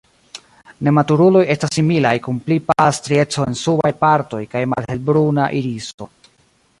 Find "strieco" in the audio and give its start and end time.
3.01-3.45